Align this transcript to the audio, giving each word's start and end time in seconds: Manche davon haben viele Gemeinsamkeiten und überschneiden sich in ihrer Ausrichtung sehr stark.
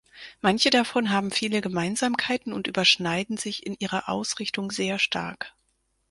Manche 0.41 0.71
davon 0.71 1.11
haben 1.11 1.29
viele 1.29 1.61
Gemeinsamkeiten 1.61 2.53
und 2.53 2.65
überschneiden 2.65 3.37
sich 3.37 3.67
in 3.67 3.75
ihrer 3.79 4.09
Ausrichtung 4.09 4.71
sehr 4.71 4.97
stark. 4.97 5.53